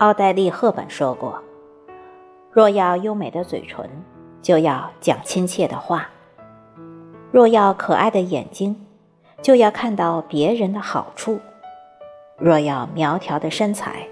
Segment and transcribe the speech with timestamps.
[0.00, 1.38] 奥黛丽·赫本说过
[2.52, 3.86] ：“若要优美的嘴唇，
[4.40, 6.06] 就要讲亲切的话；
[7.30, 8.86] 若要可爱的眼睛，
[9.42, 11.38] 就要看到别人的好处；
[12.38, 14.08] 若要苗条的身材，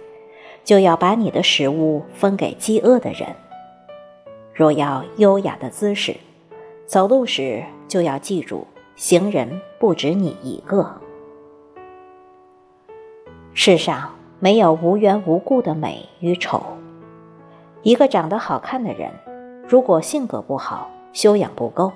[0.63, 3.31] 就要把你的食物分给饥饿的人；
[4.53, 6.15] 若要优雅的姿势，
[6.85, 11.01] 走路时就要记住，行人不止你一个。
[13.55, 16.63] 世上。”没有无缘无故的美与丑。
[17.83, 19.11] 一个长得好看的人，
[19.69, 21.93] 如果性格不好、修养不够，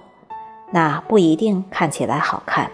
[0.70, 2.70] 那不一定看起来好看。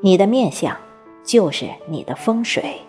[0.00, 0.76] 你的面相
[1.24, 2.80] 就是你的风水，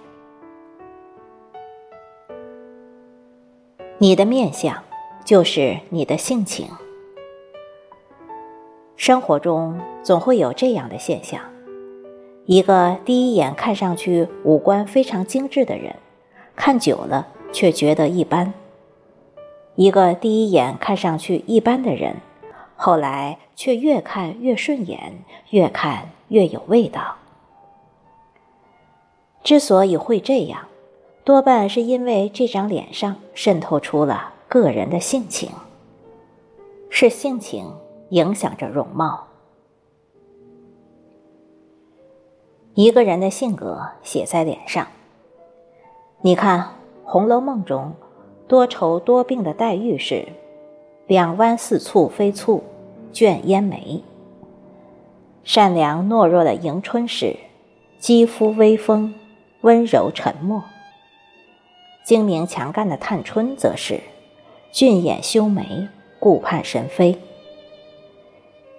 [3.98, 4.84] 你的面相
[5.26, 6.67] 就是你的性情。
[8.95, 11.42] 生活中总会有这样的现象。
[12.52, 15.95] 一个第一眼看上去五官非常精致的人，
[16.53, 18.52] 看久了却觉得一般；
[19.75, 22.17] 一个第一眼看上去一般的人，
[22.75, 27.16] 后来却越看越顺眼，越看越有味道。
[29.45, 30.67] 之所以会这样，
[31.23, 35.49] 多半是因为这张脸上渗透出了个人的性情，
[36.89, 37.73] 是性情
[38.09, 39.27] 影响着容貌。
[42.73, 44.88] 一个人的性格写在脸上。
[46.22, 46.59] 你看
[47.03, 47.94] 《红楼梦》中
[48.47, 50.28] 多愁多病的黛玉是
[51.05, 52.61] “两弯似蹙非蹙，
[53.11, 54.02] 卷烟眉”；
[55.44, 57.36] 善良懦弱的迎春是
[58.00, 59.13] “肌肤微风，
[59.61, 60.61] 温柔沉默”；
[62.06, 64.00] 精明强干的探春则是
[64.72, 67.19] “俊眼修眉，顾盼神飞”。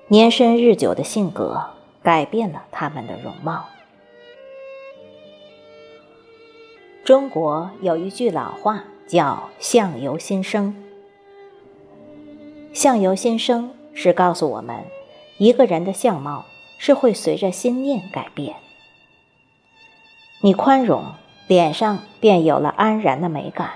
[0.08, 1.62] 年深日久的性格
[2.02, 3.66] 改变了他们的容貌。
[7.04, 10.72] 中国有一句老话叫“相由心生”。
[12.72, 14.84] 相由心生是告诉我们，
[15.36, 16.44] 一个人的相貌
[16.78, 18.54] 是会随着心念改变。
[20.42, 21.06] 你宽容，
[21.48, 23.66] 脸上便有了安然的美感；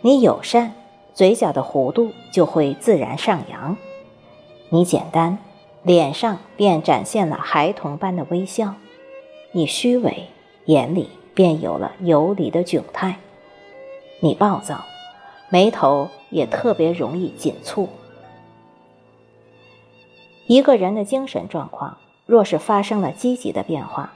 [0.00, 0.72] 你友善，
[1.14, 3.76] 嘴角的弧度就会自然上扬；
[4.70, 5.38] 你简单，
[5.84, 8.74] 脸上便展现了孩童般的微笑；
[9.52, 10.26] 你虚伪，
[10.64, 11.10] 眼里。
[11.34, 13.18] 便有了游离的窘态。
[14.20, 14.84] 你暴躁，
[15.48, 17.88] 眉头也特别容易紧蹙。
[20.46, 24.12] 一个人的精神状况若是发生了积极的变化，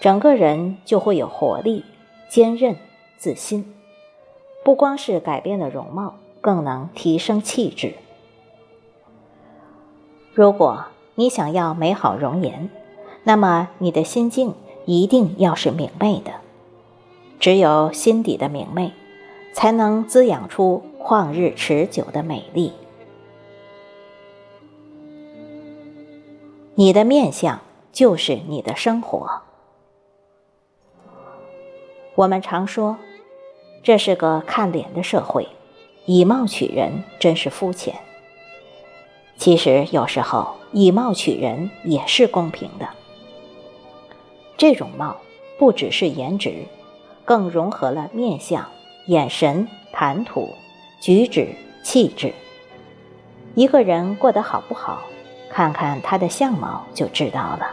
[0.00, 1.84] 整个人就会有活力、
[2.28, 2.76] 坚韧、
[3.16, 3.74] 自信。
[4.64, 7.94] 不光是改变了容貌，更能提升气质。
[10.34, 12.70] 如果你想要美好容颜，
[13.24, 14.54] 那么你的心境
[14.84, 16.32] 一定要是明媚的。
[17.40, 18.92] 只有心底的明媚，
[19.52, 22.72] 才能滋养出旷日持久的美丽。
[26.74, 27.60] 你的面相
[27.92, 29.42] 就是你的生活。
[32.16, 32.96] 我们常说，
[33.84, 35.46] 这是个看脸的社会，
[36.06, 37.94] 以貌取人真是肤浅。
[39.36, 42.88] 其实有时候以貌取人也是公平的。
[44.56, 45.16] 这种貌
[45.56, 46.64] 不只是颜值。
[47.28, 48.66] 更融合了面相、
[49.04, 50.48] 眼神、谈吐、
[50.98, 52.32] 举止、气质。
[53.54, 55.02] 一个人过得好不好，
[55.50, 57.68] 看看他的相貌就知道了。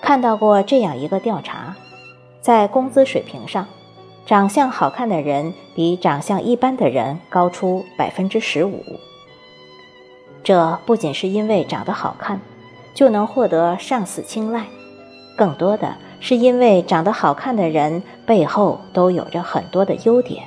[0.00, 1.76] 看到过这样一个调查，
[2.40, 3.68] 在工资水平上，
[4.24, 8.82] 长相好看的人比长相一般的人高出百分之十五。
[10.42, 12.40] 这不仅是因为长得好看，
[12.94, 14.64] 就能获得上司青睐。
[15.40, 20.44] 更多的是因为长得好看的人背后都有着很多的优点。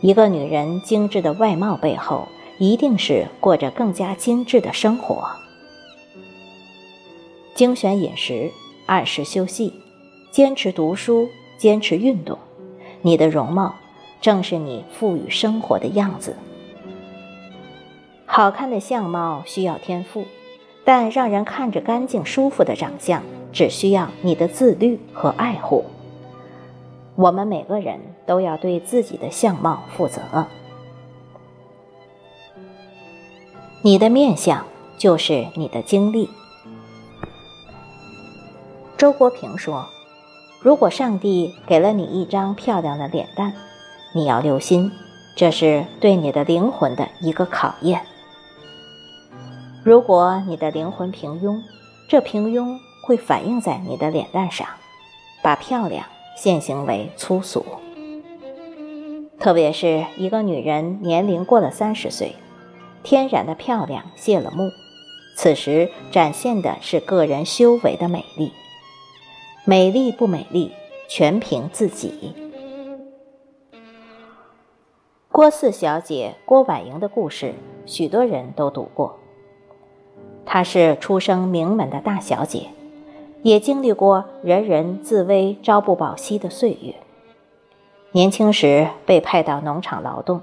[0.00, 2.28] 一个女人精致的外貌背后，
[2.58, 5.28] 一定是过着更加精致的生活。
[7.56, 8.52] 精选饮食，
[8.86, 9.74] 按时休息，
[10.30, 11.28] 坚持读书，
[11.58, 12.38] 坚持运动，
[13.02, 13.74] 你的容貌
[14.20, 16.36] 正是你赋予生活的样子。
[18.26, 20.24] 好看的相貌需要天赋，
[20.84, 23.20] 但让人看着干净舒服的长相。
[23.56, 25.86] 只需要你的自律和爱护。
[27.14, 30.20] 我们每个人都要对自己的相貌负责。
[33.80, 34.66] 你的面相
[34.98, 36.28] 就是你的经历。
[38.98, 39.86] 周国平说
[40.60, 43.54] ：“如果上帝给了你一张漂亮的脸蛋，
[44.14, 44.92] 你要留心，
[45.34, 48.02] 这是对你的灵魂的一个考验。
[49.82, 51.62] 如果你的灵魂平庸，
[52.06, 54.66] 这平庸。”会反映在你的脸蛋上，
[55.40, 56.04] 把漂亮
[56.36, 57.64] 现行为粗俗。
[59.38, 62.34] 特别是一个女人年龄过了三十岁，
[63.04, 64.70] 天然的漂亮谢了幕，
[65.36, 68.50] 此时展现的是个人修为的美丽。
[69.64, 70.72] 美丽不美丽，
[71.08, 72.34] 全凭自己。
[75.30, 77.54] 郭四小姐郭婉莹的故事，
[77.84, 79.20] 许多人都读过。
[80.44, 82.68] 她是出生名门的大小姐，
[83.46, 86.96] 也经历过人人自危、朝不保夕的岁月。
[88.10, 90.40] 年轻时被派到农场劳动，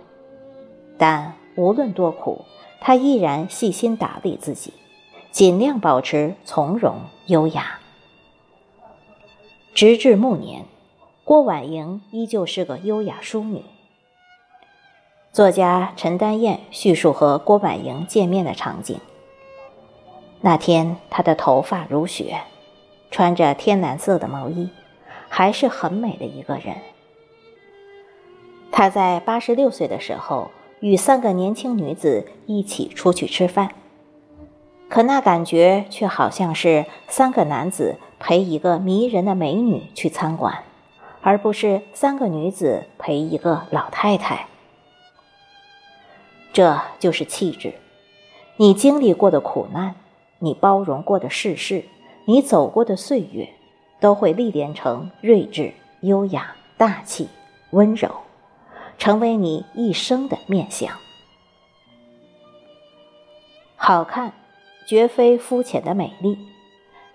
[0.98, 2.46] 但无论多苦，
[2.80, 4.72] 他依然细心打理自己，
[5.32, 6.96] 尽量保持从容
[7.26, 7.78] 优雅。
[9.74, 10.64] 直至暮年，
[11.26, 13.66] 郭婉莹依旧是个优雅淑女。
[15.34, 18.98] 作家陈丹燕叙述和郭婉莹见面的场景。
[20.40, 22.40] 那天，她的头发如雪，
[23.14, 24.72] 穿着天蓝色的毛衣，
[25.30, 26.78] 还是很美的一个人。
[28.72, 30.50] 她在八十六岁的时候，
[30.80, 33.76] 与三个年轻女子一起出去吃饭，
[34.90, 40.64] 可那感觉却好像是三个男子陪一个迷人的美女去餐馆，
[41.22, 44.48] 而不是三个女子陪一个老太太。
[46.52, 47.76] 这就是气质。
[48.58, 49.94] 你经历过的苦难，
[50.40, 51.86] 你包容过的世事，
[52.26, 53.50] 你走过的岁月，
[54.00, 57.28] 都会历练成睿智、优雅、大气、
[57.72, 58.10] 温柔，
[58.98, 60.90] 成为你一生的面相。
[63.76, 64.32] 好看，
[64.88, 66.38] 绝非肤浅的美丽，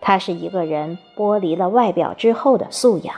[0.01, 3.17] 它是一个人剥离了外表之后的素养，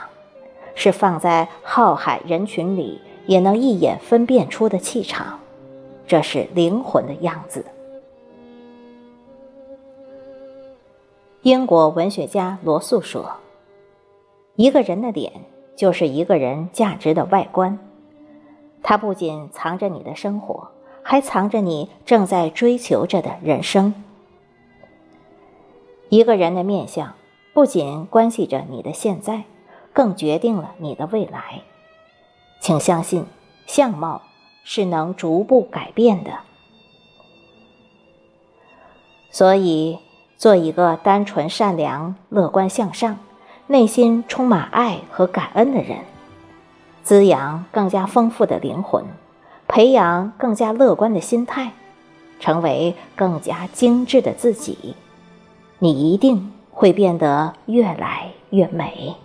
[0.73, 5.37] 是放在浩海人群里也能一眼分辨出的气场。
[6.07, 7.65] 这是灵魂的样子。
[11.43, 13.37] 英国文学家罗素说
[14.55, 15.31] ：“一个人的脸
[15.75, 17.79] 就是一个人价值的外观，
[18.83, 20.69] 它不仅藏着你的生活，
[21.01, 23.93] 还藏着你正在追求着的人生。
[26.09, 27.13] 一个人的面相
[27.53, 29.43] 不仅关系着你的现在，
[29.93, 31.61] 更决定了你的未来。
[32.59, 33.25] 请相信，
[33.65, 34.21] 相貌。”
[34.63, 36.37] 是能逐步改变的，
[39.31, 39.97] 所以
[40.41, 43.19] 做一个单纯、善良、乐观向上、
[43.67, 45.99] 内心充满爱和感恩的人，
[47.03, 49.05] 滋养更加丰富的灵魂，
[49.67, 51.73] 培养更加乐观的心态，
[52.39, 54.95] 成为更加精致的自己，
[55.77, 59.15] 你一定会变得越来越美。